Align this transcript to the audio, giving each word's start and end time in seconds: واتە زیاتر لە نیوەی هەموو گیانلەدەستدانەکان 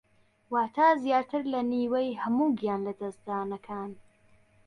واتە 0.53 0.87
زیاتر 1.03 1.41
لە 1.53 1.61
نیوەی 1.73 2.19
هەموو 2.21 2.55
گیانلەدەستدانەکان 2.59 3.91